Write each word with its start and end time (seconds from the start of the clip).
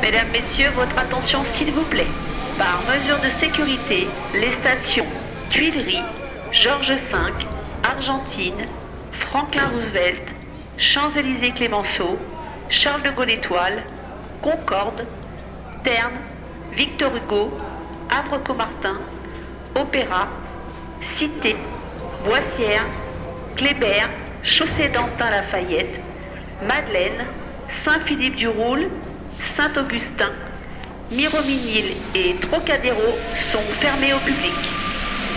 Mesdames, 0.00 0.28
Messieurs, 0.32 0.70
votre 0.76 0.96
attention 0.96 1.44
s'il 1.44 1.72
vous 1.72 1.84
plaît. 1.84 2.06
Par 2.56 2.80
mesure 2.88 3.18
de 3.18 3.30
sécurité, 3.40 4.06
les 4.32 4.52
stations 4.52 5.06
Tuileries, 5.50 6.02
Georges 6.52 6.92
V, 6.92 7.16
Argentine, 7.82 8.66
Franklin 9.28 9.68
Roosevelt, 9.74 10.22
Champs-Élysées 10.76 11.50
Clémenceau, 11.50 12.16
Charles 12.68 13.02
de 13.02 13.10
Gaulle 13.10 13.30
Étoile, 13.30 13.82
Concorde, 14.40 15.04
Terne, 15.82 16.18
Victor 16.74 17.10
Hugo, 17.16 17.50
Havre-Comartin, 18.08 18.98
Opéra, 19.74 20.28
Cité, 21.16 21.56
Boissière, 22.24 22.86
Kléber, 23.56 24.06
Chaussée 24.44 24.88
d'Antin 24.88 25.30
Lafayette, 25.30 26.00
Madeleine, 26.66 27.24
Saint-Philippe-du-Roule, 27.84 28.88
Saint-Augustin, 29.56 30.30
Mirominil 31.10 31.94
et 32.14 32.34
Trocadéro 32.40 33.02
sont 33.50 33.64
fermés 33.80 34.12
au 34.12 34.18
public. 34.18 34.54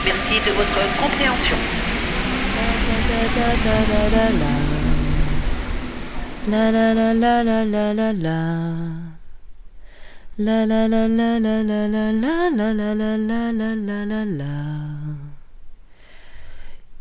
Merci 0.05 0.39
de 0.45 0.51
votre 0.53 0.81
compréhension. 0.99 1.57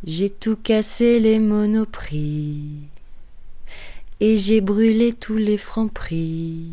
J'ai 0.05 0.31
tout 0.31 0.57
cassé 0.57 1.21
les 1.21 1.39
monoprix 1.39 2.89
et 4.21 4.37
j'ai 4.37 4.61
brûlé 4.61 5.15
tous 5.15 5.37
les 5.37 5.57
francs 5.57 5.93
prix. 5.93 6.69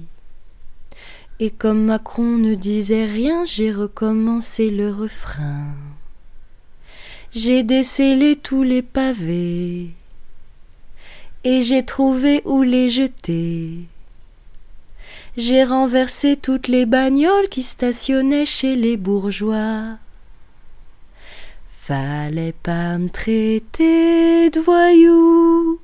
Et 1.39 1.51
comme 1.51 1.85
Macron 1.85 2.37
ne 2.37 2.55
disait 2.55 3.05
rien, 3.05 3.45
j'ai 3.45 3.71
recommencé 3.71 4.71
le 4.71 4.91
refrain. 4.91 5.75
J'ai 7.31 7.61
décellé 7.61 8.35
tous 8.35 8.63
les 8.63 8.81
pavés 8.81 9.91
et 11.43 11.61
j'ai 11.61 11.85
trouvé 11.85 12.41
où 12.45 12.63
les 12.63 12.89
jeter. 12.89 13.85
J'ai 15.37 15.63
renversé 15.63 16.35
toutes 16.35 16.67
les 16.67 16.87
bagnoles 16.87 17.47
qui 17.49 17.61
stationnaient 17.61 18.45
chez 18.45 18.75
les 18.75 18.97
bourgeois. 18.97 19.99
Fallait 21.69 22.55
pas 22.63 22.97
me 22.97 23.09
traiter 23.09 24.49
de 24.49 24.59
voyou, 24.59 25.79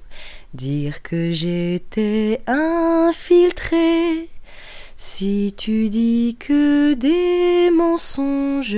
dire 0.53 1.03
que 1.03 1.31
j'étais 1.31 2.41
infiltré. 2.47 4.32
Si 5.05 5.53
tu 5.57 5.89
dis 5.89 6.37
que 6.39 6.93
des 6.93 7.69
mensonges, 7.71 8.77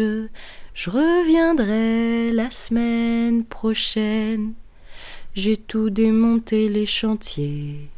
je 0.74 0.90
reviendrai 0.90 2.32
la 2.32 2.50
semaine 2.50 3.46
prochaine. 3.46 4.54
J'ai 5.36 5.56
tout 5.56 5.92
démonté 5.92 6.68
les 6.68 6.88
chantiers. 6.88 7.90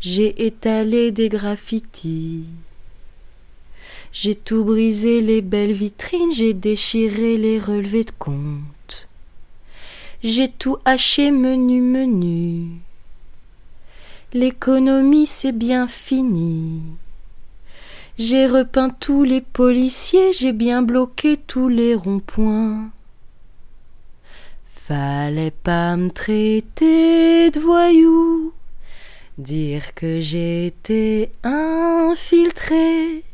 J'ai 0.00 0.46
étalé 0.46 1.10
des 1.10 1.28
graffitis. 1.28 2.46
J'ai 4.10 4.34
tout 4.34 4.64
brisé 4.64 5.20
les 5.20 5.42
belles 5.42 5.74
vitrines, 5.74 6.32
j'ai 6.32 6.54
déchiré 6.54 7.36
les 7.36 7.58
relevés 7.58 8.04
de 8.04 8.12
compte. 8.18 9.08
J'ai 10.22 10.48
tout 10.48 10.78
haché 10.86 11.32
menu 11.32 11.82
menu. 11.82 12.80
L'économie 14.34 15.26
c'est 15.26 15.52
bien 15.52 15.86
fini. 15.86 16.80
J'ai 18.16 18.46
repeint 18.46 18.88
tous 18.88 19.24
les 19.24 19.42
policiers, 19.42 20.32
j'ai 20.32 20.54
bien 20.54 20.80
bloqué 20.80 21.36
tous 21.36 21.68
les 21.68 21.94
ronds-points. 21.94 22.90
Fallait 24.64 25.50
pas 25.50 25.96
me 25.98 26.10
traiter 26.10 27.50
de 27.50 27.60
voyou, 27.60 28.54
dire 29.36 29.92
que 29.94 30.20
j'étais 30.20 31.30
infiltré. 31.42 33.24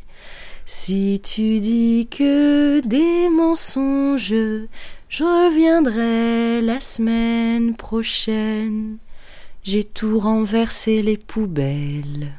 Si 0.65 1.21
tu 1.23 1.61
dis 1.61 2.09
que 2.11 2.81
des 2.81 3.29
mensonges, 3.29 4.35
je 5.07 5.23
reviendrai 5.23 6.61
la 6.61 6.81
semaine 6.81 7.73
prochaine. 7.73 8.97
J'ai 9.63 9.83
tout 9.83 10.19
renversé 10.19 11.01
les 11.01 11.17
poubelles. 11.17 12.33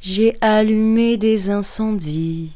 J'ai 0.00 0.36
allumé 0.40 1.16
des 1.16 1.50
incendies. 1.50 2.52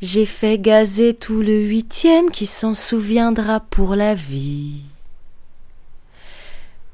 J'ai 0.00 0.26
fait 0.26 0.58
gazer 0.58 1.14
tout 1.14 1.40
le 1.40 1.60
huitième 1.60 2.30
qui 2.30 2.46
s'en 2.46 2.74
souviendra 2.74 3.60
pour 3.60 3.94
la 3.94 4.14
vie. 4.14 4.82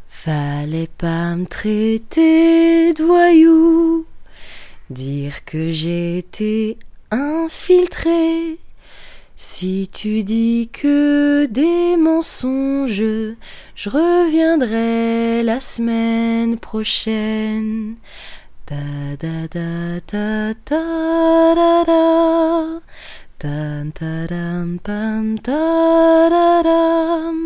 Fallait 0.09 0.89
pas 0.99 1.35
me 1.37 1.47
traiter 1.47 2.95
de 2.95 3.03
voyou, 3.03 4.07
dire 4.89 5.45
que 5.45 5.71
j'étais 5.71 6.79
infiltré. 7.11 8.59
Si 9.37 9.89
tu 9.93 10.23
dis 10.23 10.71
que 10.73 11.47
des 11.47 11.97
mensonges, 11.97 13.35
je 13.75 13.89
reviendrai 13.91 15.43
la 15.43 15.61
semaine 15.61 16.57
prochaine. 16.59 17.97
Da 18.67 19.17
da 19.21 19.47
da 19.49 20.01
da 20.07 20.55
da 20.65 21.55
da 21.55 21.85
da 21.85 22.81
Dan, 23.45 23.93
tadam, 23.93 24.79
pam, 24.79 25.37
tadadam. 25.39 27.37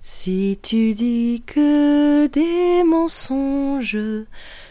Si 0.00 0.58
tu 0.62 0.94
dis 0.94 1.42
que 1.44 2.26
des 2.28 2.84
mensonges, 2.84 3.98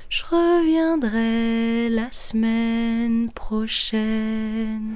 je 0.09 0.23
reviendrai 0.31 1.89
la 1.89 2.07
semaine 2.11 3.29
prochaine. 3.35 4.95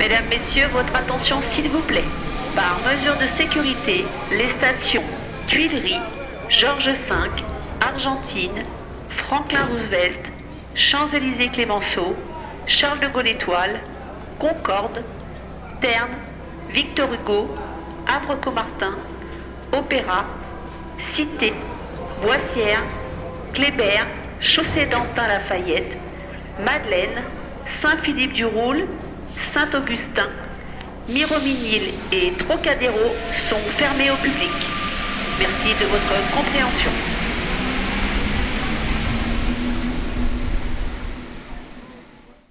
Mesdames, 0.00 0.30
Messieurs, 0.30 0.66
votre 0.72 0.96
attention 0.96 1.42
s'il 1.42 1.68
vous 1.68 1.82
plaît. 1.82 2.08
Par 2.56 2.78
mesure 2.88 3.18
de 3.18 3.26
sécurité, 3.36 4.06
les 4.30 4.48
stations 4.48 5.02
Tuileries, 5.46 6.00
Georges 6.48 6.88
V, 6.88 7.42
Argentine, 7.82 8.64
Franklin 9.10 9.66
Roosevelt, 9.66 10.32
Champs-Élysées 10.74 11.50
Clémenceau, 11.50 12.16
Charles 12.66 13.00
de 13.00 13.08
Gaulle 13.08 13.28
Étoile, 13.28 13.78
Concorde, 14.38 15.04
Terne, 15.82 16.16
Victor 16.70 17.12
Hugo, 17.12 17.54
Havre-Comartin, 18.06 18.96
Opéra, 19.70 20.24
Cité, 21.12 21.52
Boissière, 22.22 22.84
Kléber, 23.52 24.06
Chaussée 24.40 24.86
d'Antin 24.86 25.28
Lafayette, 25.28 25.94
Madeleine, 26.64 27.22
Saint-Philippe-du-Roule, 27.82 28.86
Saint-Augustin, 29.52 30.28
Mirominil 31.08 31.82
et 32.12 32.32
Trocadéro 32.38 33.14
sont 33.48 33.62
fermés 33.76 34.10
au 34.10 34.16
public. 34.16 34.50
Merci 35.38 35.74
de 35.80 35.86
votre 35.86 36.36
compréhension. 36.36 37.19